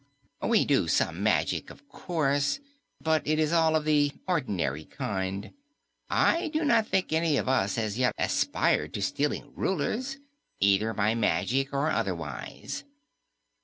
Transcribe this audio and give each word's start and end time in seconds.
We 0.41 0.65
do 0.65 0.87
some 0.87 1.21
magic, 1.21 1.69
of 1.69 1.87
course, 1.87 2.59
but 2.99 3.21
it 3.27 3.37
is 3.37 3.53
all 3.53 3.75
of 3.75 3.85
the 3.85 4.11
ordinary 4.27 4.83
kind. 4.85 5.51
I 6.09 6.47
do 6.47 6.65
not 6.65 6.87
think 6.87 7.13
any 7.13 7.37
of 7.37 7.47
us 7.47 7.75
has 7.75 7.99
yet 7.99 8.15
aspired 8.17 8.95
to 8.95 9.01
stealing 9.03 9.53
Rulers, 9.55 10.17
either 10.59 10.95
by 10.95 11.13
magic 11.13 11.71
or 11.71 11.91
otherwise." 11.91 12.83